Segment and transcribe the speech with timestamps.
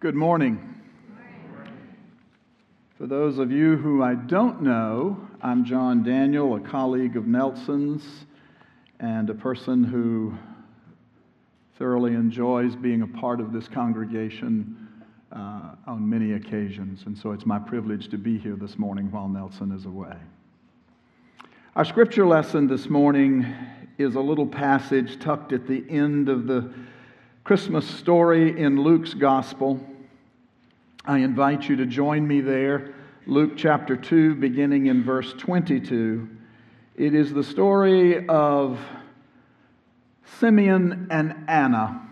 [0.00, 0.76] Good morning.
[2.96, 8.04] For those of you who I don't know, I'm John Daniel, a colleague of Nelson's
[9.00, 10.38] and a person who
[11.78, 14.88] thoroughly enjoys being a part of this congregation
[15.32, 17.02] uh, on many occasions.
[17.06, 20.14] And so it's my privilege to be here this morning while Nelson is away.
[21.74, 23.52] Our scripture lesson this morning
[23.98, 26.72] is a little passage tucked at the end of the
[27.48, 29.80] Christmas story in Luke's Gospel.
[31.06, 32.92] I invite you to join me there,
[33.26, 36.28] Luke chapter 2, beginning in verse 22.
[36.96, 38.78] It is the story of
[40.38, 42.06] Simeon and Anna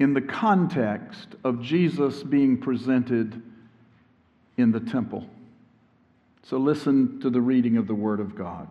[0.00, 3.40] in the context of Jesus being presented
[4.56, 5.24] in the temple.
[6.42, 8.68] So listen to the reading of the Word of God.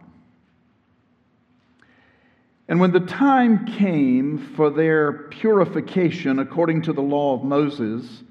[2.68, 8.24] And when the time came for their purification according to the law of Moses,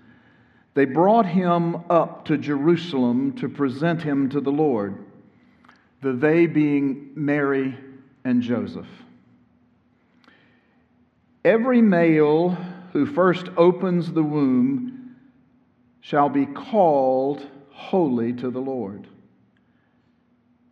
[0.74, 5.04] they brought him up to Jerusalem to present him to the Lord,
[6.02, 7.78] the they being Mary
[8.24, 8.88] and Joseph.
[11.44, 12.50] Every male
[12.92, 15.16] who first opens the womb
[16.00, 19.06] shall be called holy to the Lord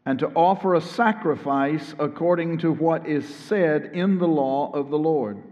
[0.05, 4.99] and to offer a sacrifice according to what is said in the law of the
[4.99, 5.43] Lord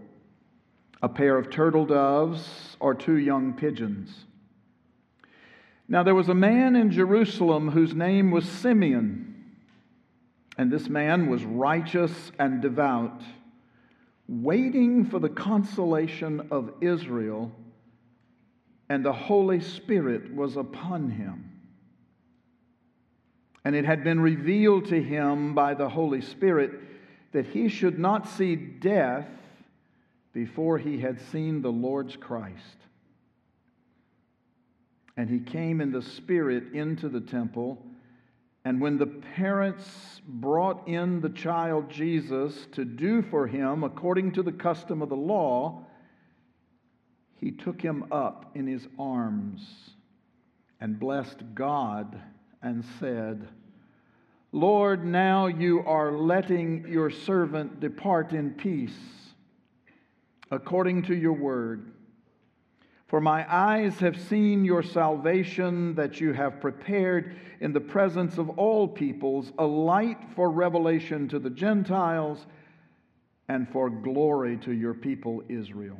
[1.01, 4.25] a pair of turtle doves or two young pigeons.
[5.87, 9.55] Now there was a man in Jerusalem whose name was Simeon,
[10.57, 13.21] and this man was righteous and devout,
[14.27, 17.51] waiting for the consolation of Israel,
[18.87, 21.50] and the Holy Spirit was upon him.
[23.63, 26.71] And it had been revealed to him by the Holy Spirit
[27.31, 29.27] that he should not see death
[30.33, 32.77] before he had seen the Lord's Christ.
[35.17, 37.85] And he came in the Spirit into the temple.
[38.63, 44.43] And when the parents brought in the child Jesus to do for him according to
[44.43, 45.85] the custom of the law,
[47.35, 49.61] he took him up in his arms
[50.79, 52.21] and blessed God
[52.61, 53.47] and said,
[54.51, 58.97] Lord, now you are letting your servant depart in peace
[60.51, 61.91] according to your word.
[63.07, 68.49] For my eyes have seen your salvation that you have prepared in the presence of
[68.51, 72.45] all peoples, a light for revelation to the Gentiles
[73.47, 75.99] and for glory to your people Israel.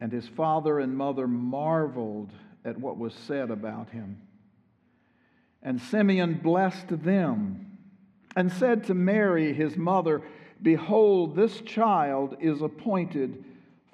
[0.00, 2.30] And his father and mother marveled
[2.64, 4.22] at what was said about him.
[5.62, 7.78] And Simeon blessed them
[8.36, 10.22] and said to Mary, his mother,
[10.62, 13.44] Behold, this child is appointed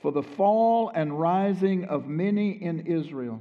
[0.00, 3.40] for the fall and rising of many in Israel,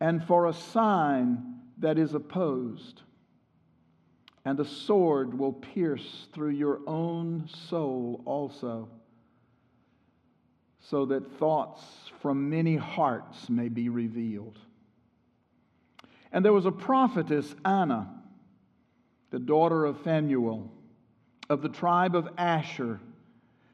[0.00, 3.02] and for a sign that is opposed.
[4.44, 8.88] And a sword will pierce through your own soul also,
[10.88, 11.82] so that thoughts
[12.20, 14.58] from many hearts may be revealed.
[16.32, 18.08] And there was a prophetess, Anna,
[19.30, 20.70] the daughter of Phanuel,
[21.48, 23.00] of the tribe of Asher.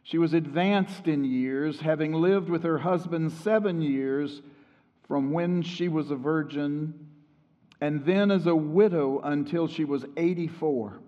[0.02, 4.42] She was advanced in years, having lived with her husband seven years
[5.06, 7.08] from when she was a virgin,
[7.80, 11.00] and then as a widow until she was 84.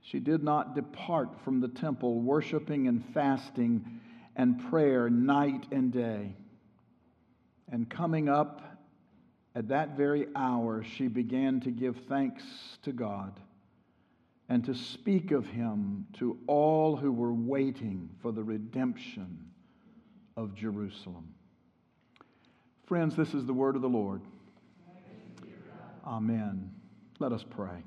[0.00, 4.00] She did not depart from the temple, worshiping and fasting
[4.36, 6.34] and prayer night and day.
[7.70, 8.62] And coming up
[9.54, 12.42] at that very hour, she began to give thanks
[12.82, 13.38] to God
[14.48, 19.38] and to speak of him to all who were waiting for the redemption
[20.36, 21.34] of Jerusalem.
[22.86, 24.20] Friends, this is the word of the Lord.
[26.06, 26.70] Amen.
[27.18, 27.82] Let us pray.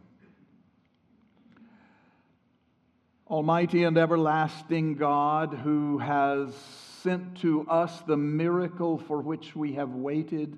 [3.27, 6.53] Almighty and everlasting God, who has
[7.01, 10.57] sent to us the miracle for which we have waited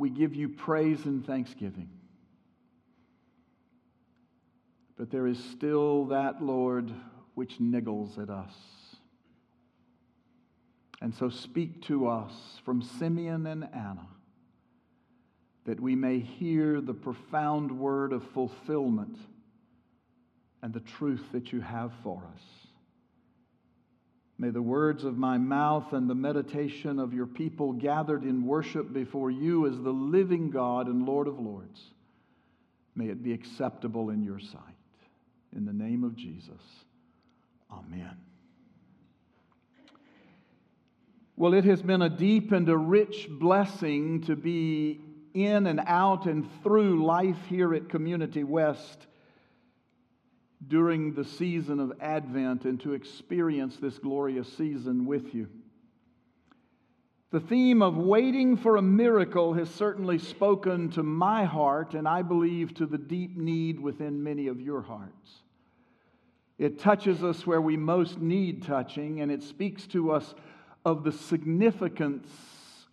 [0.00, 1.90] we give you praise and thanksgiving.
[4.96, 6.90] But there is still that, Lord,
[7.34, 8.52] which niggles at us.
[11.02, 12.32] And so speak to us
[12.64, 14.08] from Simeon and Anna
[15.66, 19.18] that we may hear the profound word of fulfillment
[20.62, 22.42] and the truth that you have for us.
[24.38, 28.92] May the words of my mouth and the meditation of your people gathered in worship
[28.92, 31.80] before you as the living God and Lord of Lords,
[32.94, 34.60] may it be acceptable in your sight.
[35.54, 36.62] In the name of Jesus,
[37.70, 38.16] amen.
[41.36, 45.00] Well, it has been a deep and a rich blessing to be
[45.34, 49.06] in and out and through life here at Community West
[50.68, 55.48] during the season of Advent and to experience this glorious season with you.
[57.30, 62.22] The theme of waiting for a miracle has certainly spoken to my heart, and I
[62.22, 65.30] believe to the deep need within many of your hearts.
[66.58, 70.34] It touches us where we most need touching, and it speaks to us
[70.84, 72.28] of the significance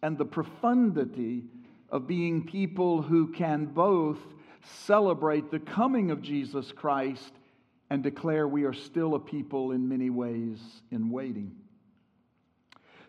[0.03, 1.43] and the profundity
[1.89, 4.19] of being people who can both
[4.85, 7.33] celebrate the coming of Jesus Christ
[7.89, 10.59] and declare we are still a people in many ways
[10.91, 11.55] in waiting.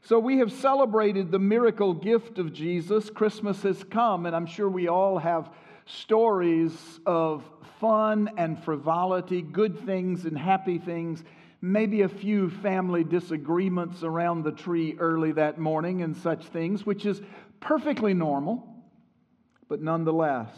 [0.03, 3.11] So, we have celebrated the miracle gift of Jesus.
[3.11, 5.51] Christmas has come, and I'm sure we all have
[5.87, 6.73] stories
[7.05, 7.43] of
[7.81, 11.25] fun and frivolity, good things and happy things
[11.61, 17.05] maybe a few family disagreements around the tree early that morning and such things, which
[17.05, 17.21] is
[17.61, 18.65] perfectly normal.
[19.69, 20.49] But nonetheless,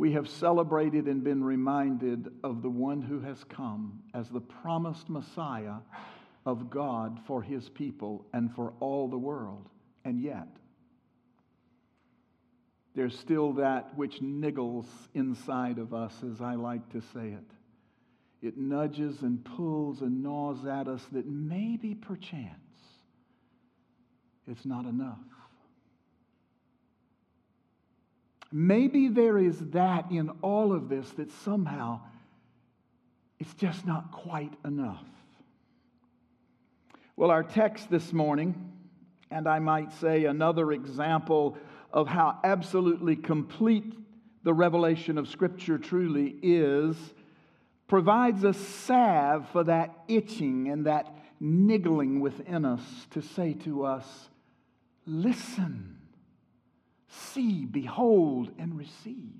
[0.00, 5.10] we have celebrated and been reminded of the one who has come as the promised
[5.10, 5.74] Messiah
[6.46, 9.68] of God for his people and for all the world.
[10.02, 10.48] And yet,
[12.94, 17.50] there's still that which niggles inside of us, as I like to say it
[18.40, 22.56] it nudges and pulls and gnaws at us that maybe perchance
[24.46, 25.18] it's not enough.
[28.52, 32.00] Maybe there is that in all of this that somehow
[33.38, 35.04] it's just not quite enough.
[37.16, 38.72] Well, our text this morning,
[39.30, 41.56] and I might say another example
[41.92, 43.94] of how absolutely complete
[44.42, 46.96] the revelation of Scripture truly is
[47.88, 54.28] provides a salve for that itching and that niggling within us to say to us,
[55.06, 55.99] Listen,
[57.10, 59.34] see, behold, and receive.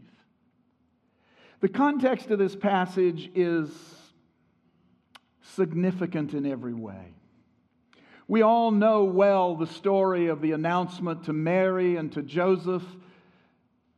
[1.61, 3.71] The context of this passage is
[5.43, 7.15] significant in every way.
[8.29, 12.85] We all know well the story of the announcement to Mary and to Joseph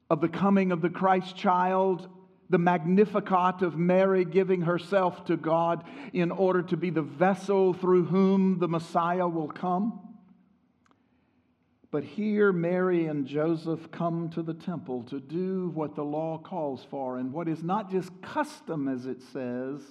[0.08, 2.08] of the coming of the Christ child
[2.52, 8.04] the Magnificat of Mary giving herself to God in order to be the vessel through
[8.04, 9.98] whom the Messiah will come.
[11.92, 16.86] But here, Mary and Joseph come to the temple to do what the law calls
[16.90, 19.82] for, and what is not just custom, as it says,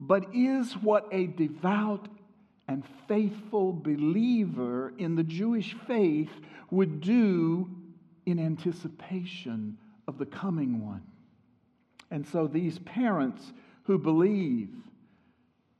[0.00, 2.08] but is what a devout
[2.66, 6.30] and faithful believer in the Jewish faith
[6.70, 7.68] would do
[8.24, 9.76] in anticipation
[10.08, 11.02] of the coming one.
[12.10, 13.52] And so these parents
[13.82, 14.70] who believe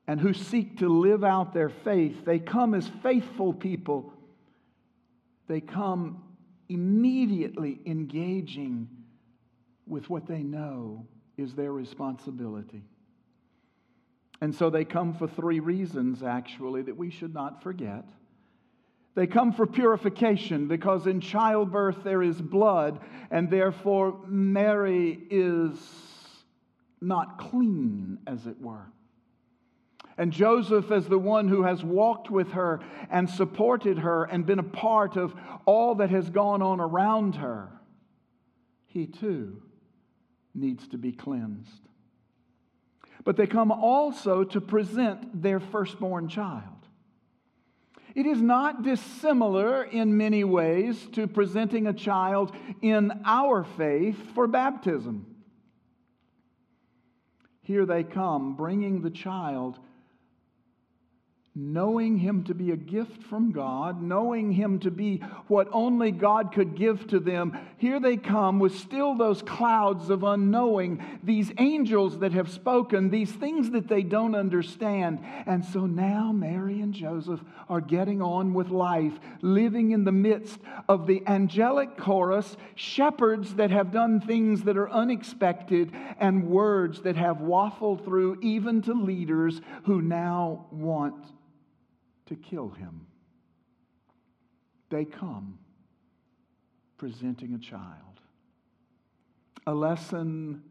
[0.06, 4.12] and who seek to live out their faith, they come as faithful people.
[5.52, 6.22] They come
[6.70, 8.88] immediately engaging
[9.86, 11.06] with what they know
[11.36, 12.84] is their responsibility.
[14.40, 18.06] And so they come for three reasons, actually, that we should not forget.
[19.14, 23.00] They come for purification because in childbirth there is blood,
[23.30, 25.76] and therefore Mary is
[27.02, 28.86] not clean, as it were.
[30.18, 34.58] And Joseph, as the one who has walked with her and supported her and been
[34.58, 35.34] a part of
[35.64, 37.70] all that has gone on around her,
[38.86, 39.62] he too
[40.54, 41.88] needs to be cleansed.
[43.24, 46.68] But they come also to present their firstborn child.
[48.14, 54.46] It is not dissimilar in many ways to presenting a child in our faith for
[54.46, 55.26] baptism.
[57.62, 59.78] Here they come, bringing the child
[61.54, 65.18] knowing him to be a gift from God, knowing him to be
[65.48, 70.24] what only God could give to them, here they come with still those clouds of
[70.24, 75.18] unknowing, these angels that have spoken, these things that they don't understand.
[75.44, 80.58] And so now Mary and Joseph are getting on with life, living in the midst
[80.88, 87.16] of the angelic chorus, shepherds that have done things that are unexpected, and words that
[87.16, 91.26] have waffled through even to leaders who now want
[92.32, 93.06] to kill him.
[94.88, 95.58] They come
[96.96, 98.20] presenting a child.
[99.66, 100.62] A lesson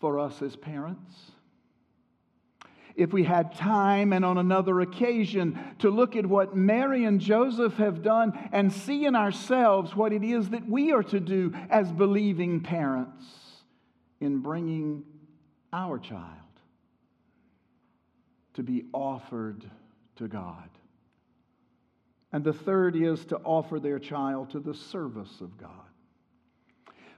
[0.00, 1.32] for us as parents.
[2.94, 7.74] If we had time and on another occasion to look at what Mary and Joseph
[7.74, 11.90] have done and see in ourselves what it is that we are to do as
[11.92, 13.24] believing parents
[14.20, 15.04] in bringing
[15.72, 16.36] our child
[18.54, 19.70] to be offered
[20.20, 20.68] to God.
[22.32, 25.70] And the third is to offer their child to the service of God.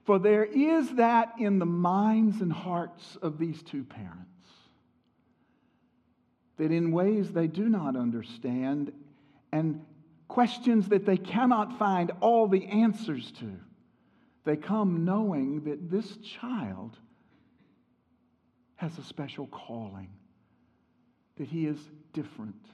[0.04, 4.28] For there is that in the minds and hearts of these two parents
[6.56, 8.92] that in ways they do not understand
[9.52, 9.84] and
[10.28, 13.50] questions that they cannot find all the answers to,
[14.44, 16.96] they come knowing that this child
[18.76, 20.08] has a special calling,
[21.36, 21.78] that he is
[22.12, 22.66] different,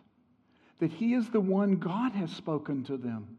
[0.78, 3.38] that he is the one God has spoken to them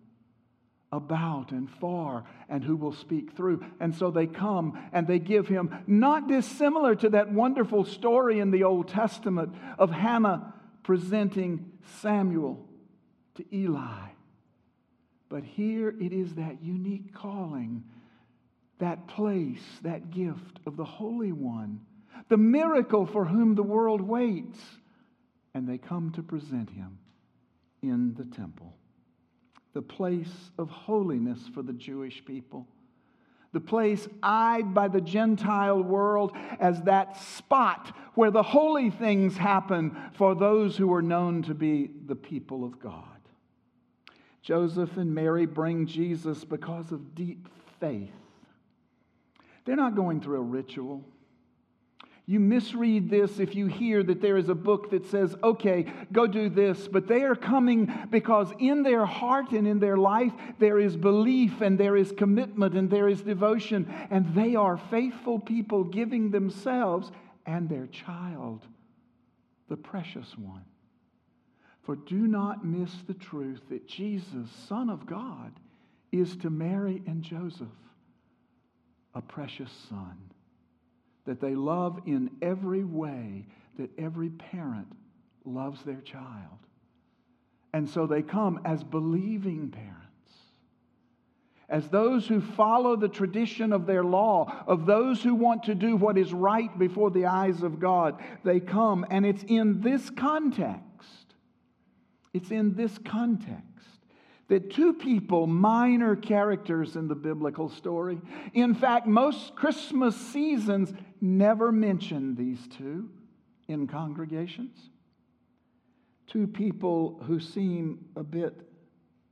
[0.91, 3.63] about and for and who will speak through.
[3.79, 8.51] And so they come and they give him, not dissimilar to that wonderful story in
[8.51, 10.53] the Old Testament of Hannah
[10.84, 12.67] presenting Samuel
[13.36, 14.10] to Eli.
[15.29, 17.84] But here it is that unique calling,
[18.79, 21.81] that place, that gift of the Holy One,
[22.29, 24.60] the miracle for whom the world waits.
[25.53, 27.00] And they come to present him
[27.81, 28.74] in the temple
[29.74, 32.67] the place of holiness for the Jewish people,
[33.51, 39.95] the place eyed by the Gentile world as that spot where the holy things happen
[40.13, 43.05] for those who are known to be the people of God.
[44.41, 47.48] Joseph and Mary bring Jesus because of deep
[47.79, 48.12] faith.
[49.65, 51.03] They're not going through a ritual.
[52.29, 56.27] You misread this if you hear that there is a book that says, okay, go
[56.27, 56.88] do this.
[56.88, 61.62] But they are coming because in their heart and in their life there is belief
[61.62, 63.91] and there is commitment and there is devotion.
[64.12, 67.12] And they are faithful people giving themselves
[67.48, 68.62] and their child,
[69.67, 70.65] the precious one.
[71.81, 75.51] For do not miss the truth that Jesus, Son of God,
[76.12, 77.67] is to Mary and Joseph
[79.15, 80.15] a precious son
[81.29, 83.45] that they love in every way
[83.77, 84.88] that every parent
[85.45, 86.57] loves their child.
[87.71, 90.00] And so they come as believing parents,
[91.69, 95.95] as those who follow the tradition of their law, of those who want to do
[95.95, 98.19] what is right before the eyes of God.
[98.43, 101.36] They come, and it's in this context,
[102.33, 103.99] it's in this context
[104.50, 108.20] that two people, minor characters in the biblical story,
[108.53, 110.91] in fact, most Christmas seasons
[111.22, 113.10] never mention these two
[113.68, 114.77] in congregations.
[116.27, 118.68] Two people who seem a bit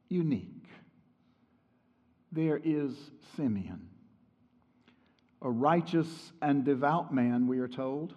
[0.07, 0.65] unique.
[2.31, 2.95] There is
[3.35, 3.89] Simeon,
[5.41, 8.13] a righteous and devout man, we are told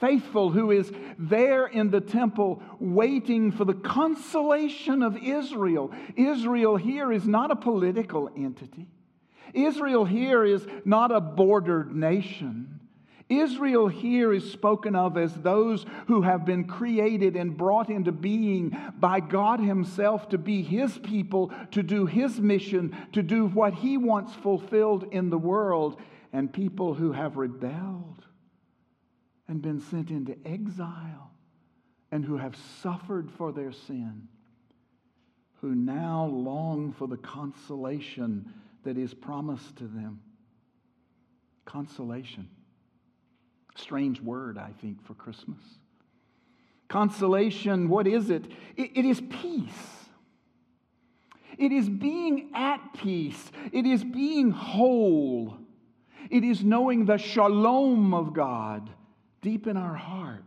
[0.00, 5.92] faithful who is there in the temple waiting for the consolation of Israel.
[6.16, 8.86] Israel here is not a political entity,
[9.54, 12.74] Israel here is not a bordered nation.
[13.28, 18.74] Israel here is spoken of as those who have been created and brought into being
[18.98, 23.98] by God Himself to be His people, to do His mission, to do what He
[23.98, 26.00] wants fulfilled in the world,
[26.32, 28.24] and people who have rebelled
[29.48, 31.32] and been sent into exile
[32.12, 34.28] and who have suffered for their sin,
[35.60, 38.52] who now long for the consolation
[38.84, 40.20] that is promised to them.
[41.64, 42.48] Consolation.
[43.74, 45.60] Strange word, I think, for Christmas.
[46.88, 48.44] Consolation, what is it?
[48.76, 50.08] it, it is peace.
[51.58, 53.50] It is being at peace.
[53.72, 55.58] It is being whole.
[56.30, 58.90] It is knowing the shalom of God
[59.48, 60.44] deep in our hearts.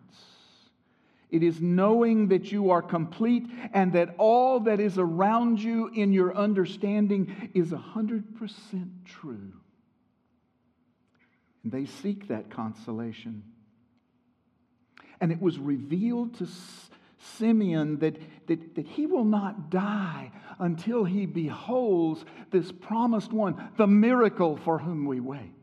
[1.31, 6.13] It is knowing that you are complete and that all that is around you in
[6.13, 8.23] your understanding is 100%
[9.05, 9.53] true.
[11.63, 13.41] And they seek that consolation.
[15.19, 16.47] And it was revealed to
[17.37, 23.87] Simeon that, that, that he will not die until he beholds this promised one, the
[23.87, 25.53] miracle for whom we wait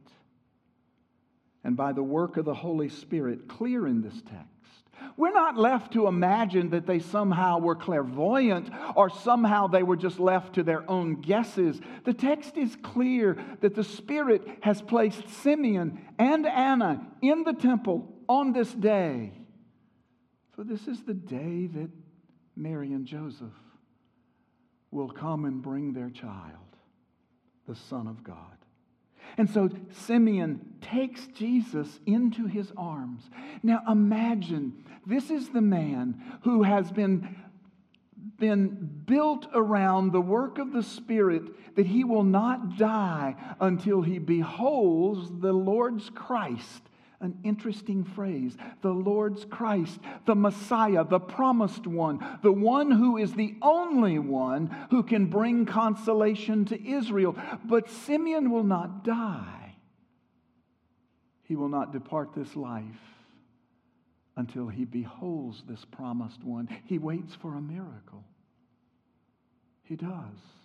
[1.64, 4.48] and by the work of the Holy Spirit clear in this text.
[5.16, 10.20] We're not left to imagine that they somehow were clairvoyant or somehow they were just
[10.20, 11.80] left to their own guesses.
[12.04, 18.12] The text is clear that the Spirit has placed Simeon and Anna in the temple
[18.28, 19.32] on this day.
[20.54, 21.90] For this is the day that
[22.56, 23.54] Mary and Joseph
[24.90, 26.76] will come and bring their child,
[27.66, 28.57] the Son of God.
[29.36, 33.22] And so Simeon takes Jesus into his arms.
[33.62, 37.36] Now imagine this is the man who has been,
[38.38, 41.42] been built around the work of the Spirit
[41.76, 46.87] that he will not die until he beholds the Lord's Christ
[47.20, 48.56] An interesting phrase.
[48.80, 54.68] The Lord's Christ, the Messiah, the promised one, the one who is the only one
[54.90, 57.36] who can bring consolation to Israel.
[57.64, 59.74] But Simeon will not die.
[61.42, 62.84] He will not depart this life
[64.36, 66.68] until he beholds this promised one.
[66.84, 68.22] He waits for a miracle.
[69.82, 70.57] He does.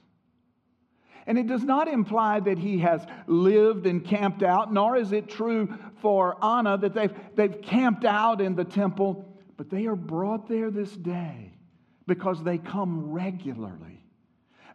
[1.26, 5.30] And it does not imply that he has lived and camped out, nor is it
[5.30, 9.26] true for Anna that they've, they've camped out in the temple,
[9.56, 11.54] but they are brought there this day
[12.08, 14.04] because they come regularly.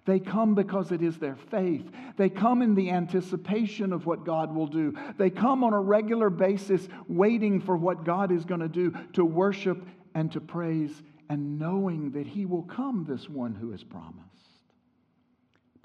[0.06, 1.84] They come because it is their faith.
[2.16, 4.96] They come in the anticipation of what God will do.
[5.18, 9.24] They come on a regular basis, waiting for what God is going to do to
[9.24, 14.37] worship and to praise, and knowing that He will come, this one who has promised.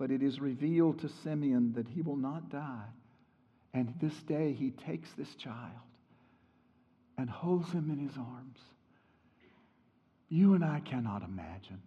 [0.04, 2.90] But it is revealed to Simeon that he will not die.
[3.74, 5.80] And this day he takes this child
[7.18, 8.60] and holds him in his arms.
[10.28, 11.82] You and I cannot imagine.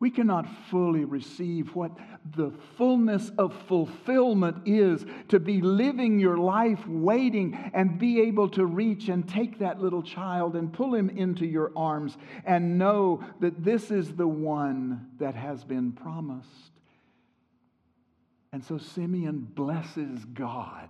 [0.00, 1.92] We cannot fully receive what
[2.34, 8.64] the fullness of fulfillment is to be living your life waiting and be able to
[8.64, 12.16] reach and take that little child and pull him into your arms
[12.46, 16.71] and know that this is the one that has been promised.
[18.52, 20.88] And so Simeon blesses God.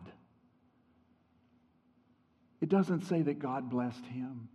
[2.61, 4.49] It doesn't say that God blessed him,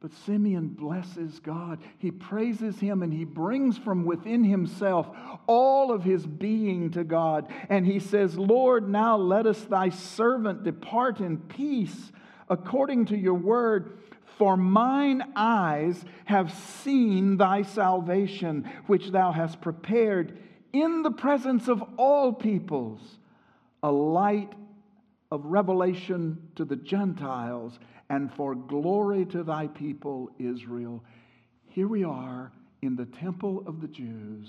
[0.00, 1.78] but Simeon blesses God.
[1.98, 5.08] He praises him and he brings from within himself
[5.46, 7.48] all of his being to God.
[7.68, 12.12] And he says, Lord, now let us thy servant depart in peace
[12.48, 13.98] according to your word.
[14.38, 20.38] For mine eyes have seen thy salvation, which thou hast prepared
[20.72, 23.00] in the presence of all peoples,
[23.82, 24.52] a light
[25.30, 27.78] of revelation to the Gentiles
[28.10, 31.02] and for glory to thy people Israel.
[31.68, 32.52] Here we are
[32.82, 34.48] in the temple of the Jews,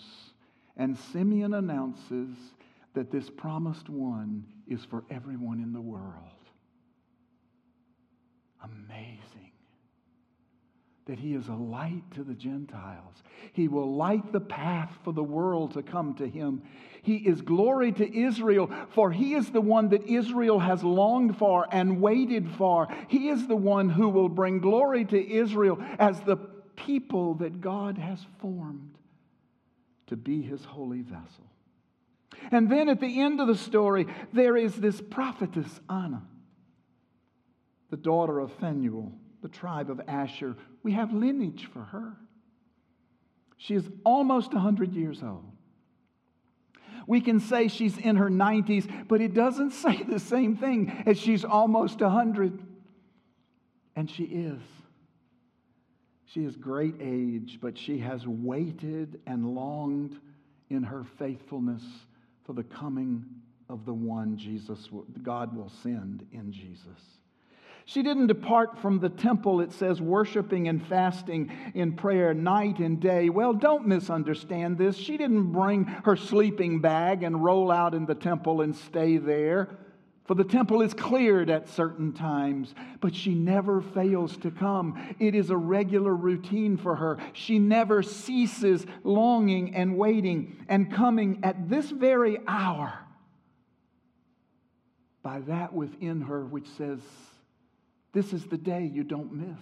[0.75, 2.35] and Simeon announces
[2.93, 6.11] that this promised one is for everyone in the world.
[8.63, 9.52] Amazing
[11.05, 13.23] that he is a light to the Gentiles.
[13.51, 16.61] He will light the path for the world to come to him.
[17.01, 21.67] He is glory to Israel, for he is the one that Israel has longed for
[21.71, 22.87] and waited for.
[23.09, 27.97] He is the one who will bring glory to Israel as the people that God
[27.97, 28.97] has formed
[30.07, 31.49] to be his holy vessel.
[32.51, 36.23] And then at the end of the story, there is this prophetess, Anna,
[37.89, 39.11] the daughter of Phanuel
[39.43, 40.55] the tribe of Asher.
[40.83, 42.17] We have lineage for her.
[43.57, 45.45] She is almost 100 years old.
[47.07, 51.17] We can say she's in her 90s, but it doesn't say the same thing as
[51.17, 52.61] she's almost 100.
[53.95, 54.61] And she is.
[56.25, 60.19] She is great age, but she has waited and longed
[60.69, 61.83] in her faithfulness
[62.43, 63.23] for the coming
[63.69, 64.89] of the one Jesus
[65.21, 67.19] God will send in Jesus.
[67.85, 72.99] She didn't depart from the temple, it says, worshiping and fasting in prayer night and
[72.99, 73.29] day.
[73.29, 74.95] Well, don't misunderstand this.
[74.95, 79.69] She didn't bring her sleeping bag and roll out in the temple and stay there,
[80.25, 85.15] for the temple is cleared at certain times, but she never fails to come.
[85.19, 87.17] It is a regular routine for her.
[87.33, 92.99] She never ceases longing and waiting and coming at this very hour
[95.21, 96.99] by that within her which says,
[98.13, 99.59] this is the day you don't miss.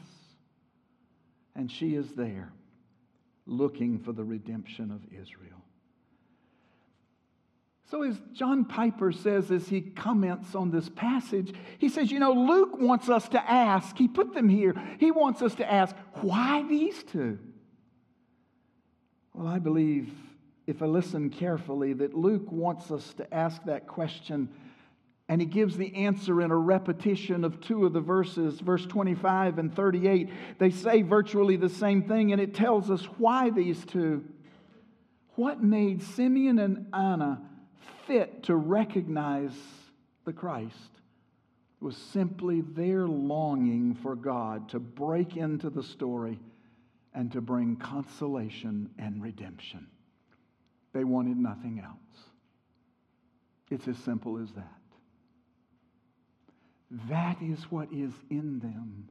[1.56, 2.52] And she is there
[3.46, 5.62] looking for the redemption of Israel.
[7.90, 12.32] So, as John Piper says as he comments on this passage, he says, You know,
[12.32, 16.64] Luke wants us to ask, he put them here, he wants us to ask, why
[16.70, 17.38] these two?
[19.34, 20.10] Well, I believe,
[20.68, 24.48] if I listen carefully, that Luke wants us to ask that question
[25.32, 29.60] and he gives the answer in a repetition of two of the verses, verse 25
[29.60, 30.30] and 38.
[30.58, 34.26] They say virtually the same thing, and it tells us why these two.
[35.36, 37.42] What made Simeon and Anna
[38.06, 39.54] fit to recognize
[40.26, 41.00] the Christ
[41.80, 46.42] was simply their longing for God to break into the story
[47.14, 49.88] and to bring consolation and redemption.
[50.92, 52.26] They wanted nothing else.
[53.70, 54.81] It's as simple as that.
[57.10, 59.08] That is what is in them.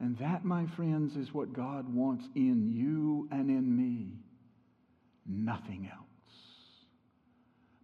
[0.00, 4.14] And that, my friends, is what God wants in you and in me.
[5.26, 6.06] Nothing else.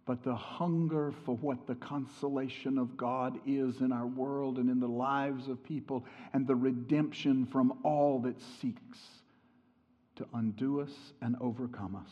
[0.07, 4.79] but the hunger for what the consolation of God is in our world and in
[4.79, 8.99] the lives of people, and the redemption from all that seeks
[10.15, 12.11] to undo us and overcome us.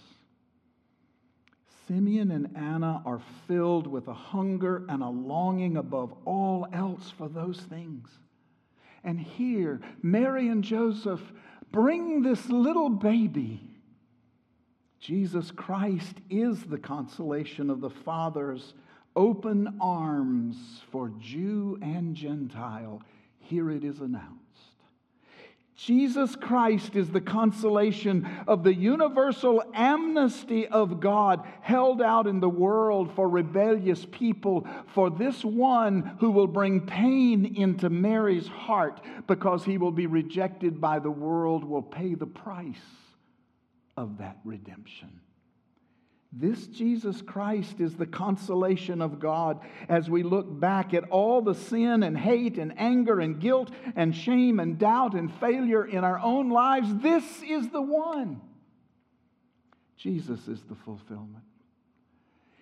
[1.88, 7.30] Simeon and Anna are filled with a hunger and a longing above all else for
[7.30, 8.10] those things.
[9.04, 11.22] And here, Mary and Joseph
[11.72, 13.62] bring this little baby
[15.06, 18.74] Jesus Christ is the consolation of the Father's
[19.16, 23.04] open arms for Jew and Gentile.
[23.38, 24.45] Here it is announced.
[25.76, 32.50] Jesus Christ is the consolation of the universal amnesty of God held out in the
[32.50, 39.66] world for rebellious people, for this one who will bring pain into Mary's heart because
[39.66, 42.76] he will be rejected by the world will pay the price
[43.98, 45.20] of that redemption.
[46.38, 51.56] This Jesus Christ is the consolation of God as we look back at all the
[51.56, 56.20] sin and hate and anger and guilt and shame and doubt and failure in our
[56.20, 56.94] own lives.
[56.96, 58.42] This is the one.
[59.96, 61.46] Jesus is the fulfillment.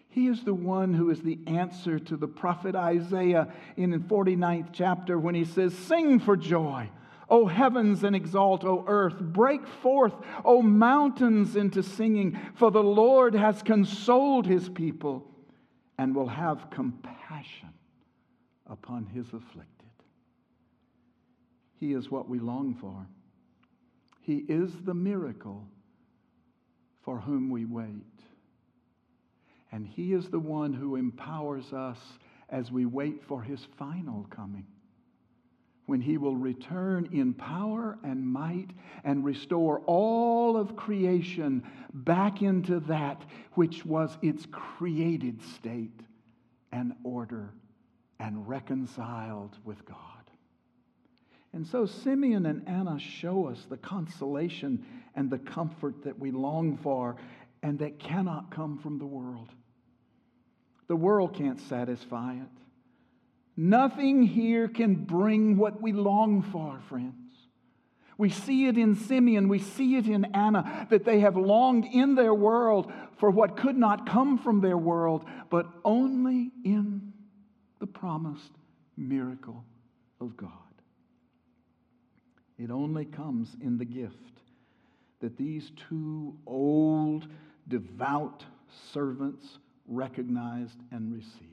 [0.10, 4.68] He is the one who is the answer to the prophet Isaiah in the 49th
[4.72, 6.92] chapter when he says, Sing for joy
[7.34, 9.20] O heavens, and exalt, O earth.
[9.20, 10.14] Break forth,
[10.46, 15.26] O mountains, into singing, for the Lord has consoled his people
[15.98, 17.74] and will have compassion
[18.68, 19.90] upon his afflicted.
[21.80, 23.08] He is what we long for.
[24.22, 25.68] He is the miracle
[27.02, 28.22] for whom we wait.
[29.72, 31.98] And He is the one who empowers us
[32.50, 34.68] as we wait for His final coming
[35.86, 38.70] when he will return in power and might
[39.04, 43.22] and restore all of creation back into that
[43.54, 46.00] which was its created state
[46.72, 47.54] and order
[48.20, 49.98] and reconciled with God.
[51.52, 54.84] And so Simeon and Anna show us the consolation
[55.16, 57.18] and the comfort that we long for
[57.62, 59.50] and that cannot come from the world.
[60.88, 62.63] The world can't satisfy it.
[63.56, 67.14] Nothing here can bring what we long for, friends.
[68.18, 72.16] We see it in Simeon, we see it in Anna, that they have longed in
[72.16, 77.14] their world for what could not come from their world, but only in
[77.80, 78.52] the promised
[78.96, 79.66] miracle
[80.22, 80.50] of God.
[82.58, 84.16] It only comes in the gift
[85.20, 87.28] that these two old,
[87.68, 88.46] devout
[88.92, 91.53] servants recognized and received.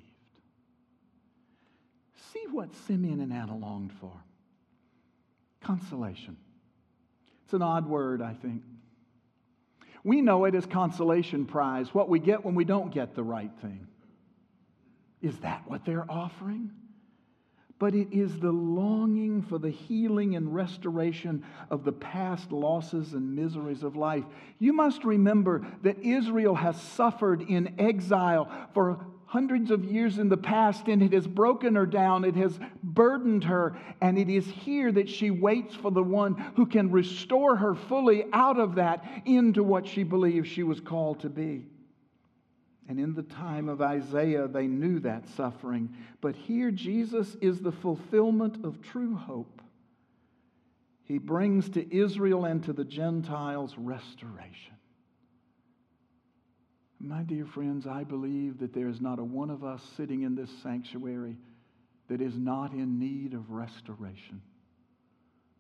[2.33, 4.13] See what Simeon and Anna longed for
[5.63, 6.37] consolation.
[7.45, 8.63] It's an odd word, I think.
[10.03, 13.51] We know it as consolation prize, what we get when we don't get the right
[13.61, 13.87] thing.
[15.21, 16.71] Is that what they're offering?
[17.79, 23.35] But it is the longing for the healing and restoration of the past losses and
[23.35, 24.25] miseries of life.
[24.59, 30.37] You must remember that Israel has suffered in exile for hundreds of years in the
[30.37, 34.91] past, and it has broken her down, it has burdened her, and it is here
[34.91, 39.63] that she waits for the one who can restore her fully out of that into
[39.63, 41.65] what she believes she was called to be.
[42.89, 45.95] And in the time of Isaiah, they knew that suffering.
[46.21, 49.63] But here, Jesus is the fulfillment of true hope.
[51.05, 54.75] He brings to Israel and to the Gentiles restoration.
[57.03, 60.35] My dear friends, I believe that there is not a one of us sitting in
[60.35, 61.39] this sanctuary
[62.09, 64.43] that is not in need of restoration.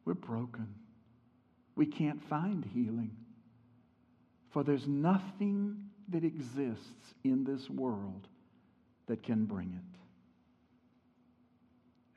[0.05, 0.74] We're broken.
[1.76, 3.16] We can't find healing.
[4.50, 8.29] For there's nothing that exists in this world
[9.07, 9.98] that can bring it.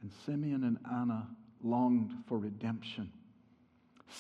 [0.01, 1.29] And Simeon and Anna
[1.63, 3.09] longed for redemption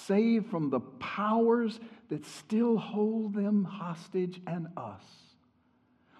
[0.07, 5.03] saved from the powers that still hold them hostage and us.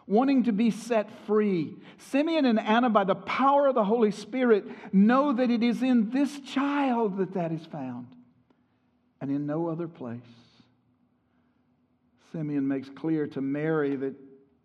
[0.06, 4.66] Wanting to be set free, Simeon and Anna, by the power of the Holy Spirit,
[4.94, 8.08] know that it is in this child that that is found
[9.22, 10.20] and in no other place.
[12.34, 14.16] Simeon makes clear to Mary that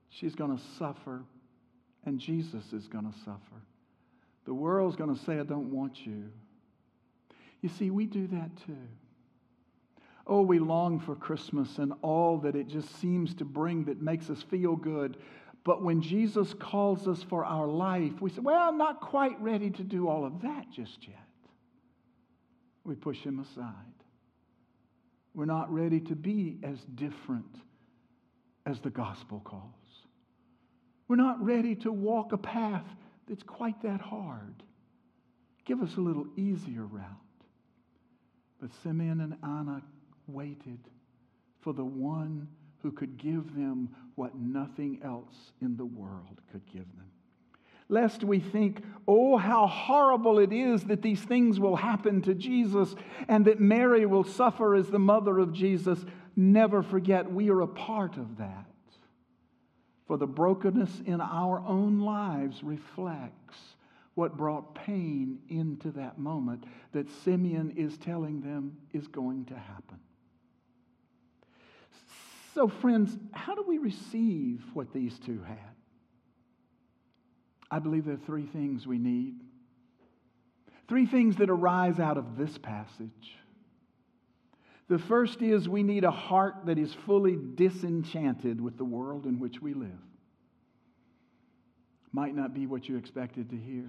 [0.09, 1.23] she's going to suffer
[2.05, 3.63] and Jesus is going to suffer.
[4.47, 6.25] The world's going to say, I don't want you.
[7.61, 8.77] You see, we do that too.
[10.29, 14.29] Oh, we long for Christmas and all that it just seems to bring that makes
[14.29, 15.17] us feel good.
[15.65, 19.71] But when Jesus calls us for our life, we say, Well, I'm not quite ready
[19.71, 21.19] to do all of that just yet.
[22.85, 23.75] We push him aside.
[25.35, 27.57] We're not ready to be as different
[28.67, 29.73] as the gospel calls.
[31.07, 32.85] We're not ready to walk a path
[33.29, 34.63] that's quite that hard.
[35.65, 37.05] Give us a little easier route.
[38.61, 39.83] But Simeon and Anna
[40.29, 40.79] waited
[41.61, 42.49] for the one
[42.83, 47.11] who could give them what nothing else in the world could give them.
[47.89, 52.95] Lest we think, oh, how horrible it is that these things will happen to Jesus
[53.29, 56.05] and that Mary will suffer as the mother of Jesus.
[56.37, 58.67] Never forget, we are a part of that.
[60.07, 63.59] For the brokenness in our own lives reflects
[64.15, 69.99] what brought pain into that moment that Simeon is telling them is going to happen.
[72.59, 75.77] So, friends, how do we receive what these two had?
[77.71, 79.37] I believe there are three things we need.
[80.89, 83.37] Three things that arise out of this passage.
[84.89, 89.39] The first is we need a heart that is fully disenchanted with the world in
[89.39, 90.03] which we live.
[92.11, 93.89] Might not be what you expected to hear.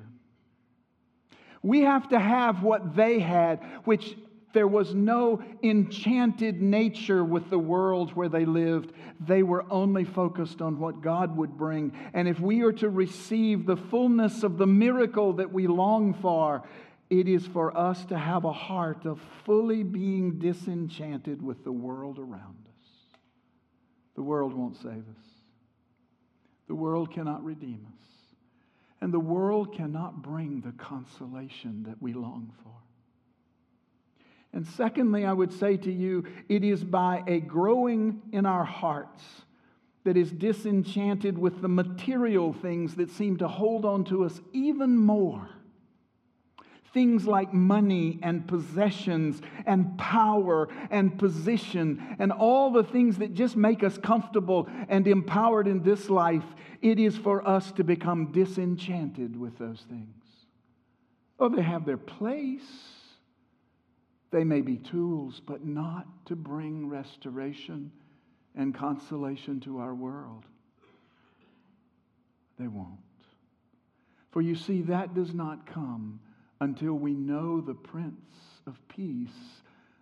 [1.64, 4.16] We have to have what they had, which
[4.52, 8.94] there was no enchanted nature with the world where they lived.
[9.20, 11.94] They were only focused on what God would bring.
[12.14, 16.64] And if we are to receive the fullness of the miracle that we long for,
[17.10, 22.20] it is for us to have a heart of fully being disenchanted with the world
[22.20, 22.88] around us.
[24.16, 25.26] The world won't save us,
[26.68, 28.04] the world cannot redeem us,
[29.02, 32.89] and the world cannot bring the consolation that we long for.
[34.54, 39.24] And secondly, I would say to you, it is by a growing in our hearts
[40.04, 44.98] that is disenchanted with the material things that seem to hold on to us even
[44.98, 45.50] more.
[46.92, 53.56] Things like money and possessions and power and position and all the things that just
[53.56, 56.46] make us comfortable and empowered in this life.
[56.82, 60.24] It is for us to become disenchanted with those things.
[61.40, 62.64] Oh, they have their place
[64.32, 67.92] they may be tools, but not to bring restoration
[68.56, 70.46] and consolation to our world.
[72.60, 73.00] They won't.
[74.32, 76.20] For you see, that does not come
[76.62, 78.36] until we know the Prince
[78.68, 79.30] of Peace,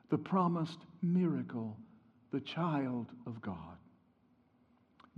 [0.09, 1.77] the promised miracle,
[2.31, 3.77] the child of God.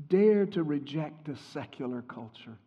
[0.10, 2.58] Dare to reject a secular culture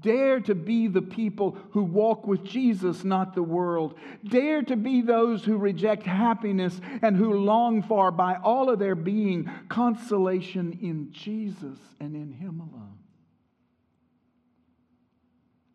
[0.00, 3.94] Dare to be the people who walk with Jesus, not the world.
[4.24, 8.94] Dare to be those who reject happiness and who long for, by all of their
[8.94, 12.98] being, consolation in Jesus and in Him alone.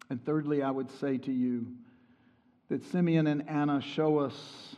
[0.09, 1.67] And thirdly, I would say to you
[2.69, 4.75] that Simeon and Anna show us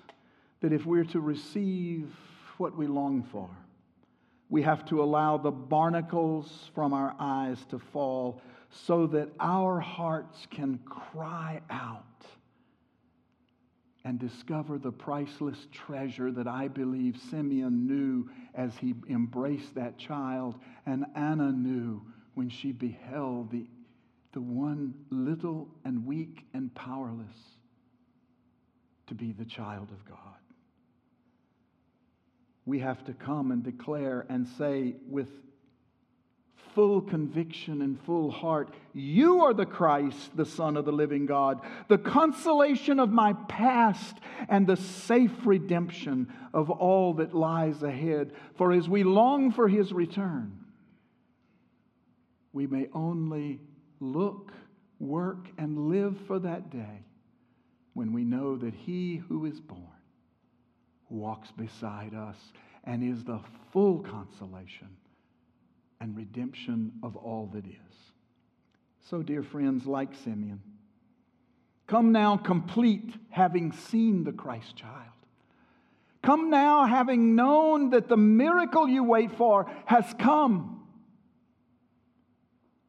[0.60, 2.13] that if we're to receive
[2.58, 3.49] what we long for,
[4.49, 10.47] we have to allow the barnacles from our eyes to fall so that our hearts
[10.49, 12.05] can cry out
[14.03, 20.55] and discover the priceless treasure that I believe Simeon knew as he embraced that child,
[20.86, 22.01] and Anna knew
[22.34, 23.67] when she beheld the,
[24.34, 27.36] the one little and weak and powerless
[29.07, 30.17] to be the child of God.
[32.65, 35.29] We have to come and declare and say with
[36.73, 41.62] full conviction and full heart, You are the Christ, the Son of the living God,
[41.88, 44.17] the consolation of my past
[44.49, 48.34] and the safe redemption of all that lies ahead.
[48.55, 50.57] For as we long for his return,
[52.53, 53.62] we may only
[53.99, 54.51] look,
[54.99, 57.05] work, and live for that day
[57.93, 59.81] when we know that he who is born
[61.10, 62.38] walks beside us
[62.84, 63.39] and is the
[63.71, 64.88] full consolation
[66.01, 67.95] and redemption of all that is.
[69.09, 70.59] So, dear friends, like Simeon,
[71.87, 74.95] come now complete, having seen the Christ child.
[76.23, 80.83] Come now, having known that the miracle you wait for has come.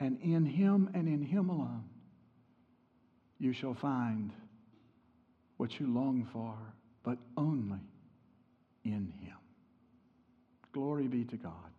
[0.01, 1.85] And in him and in him alone,
[3.39, 4.33] you shall find
[5.59, 6.55] what you long for,
[7.05, 7.79] but only
[8.85, 9.37] in him.
[10.73, 11.73] Glory be to God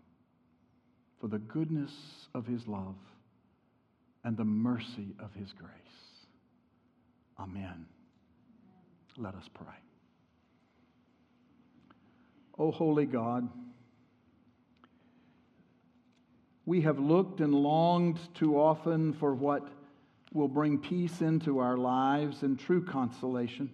[1.23, 1.93] for the goodness
[2.35, 2.97] of his love
[4.25, 5.71] and the mercy of his grace.
[7.39, 7.85] Amen.
[9.15, 9.73] Let us pray.
[12.59, 13.47] O holy God,
[16.65, 19.65] we have looked and longed too often for what
[20.33, 23.71] will bring peace into our lives and true consolation.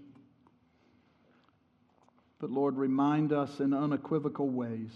[2.38, 4.92] But Lord, remind us in unequivocal ways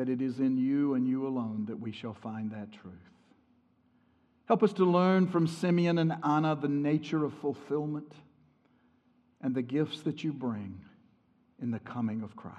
[0.00, 2.94] that it is in you and you alone that we shall find that truth.
[4.46, 8.10] Help us to learn from Simeon and Anna the nature of fulfillment
[9.42, 10.80] and the gifts that you bring
[11.60, 12.56] in the coming of Christ.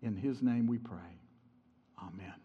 [0.00, 1.18] In his name we pray.
[2.00, 2.43] Amen.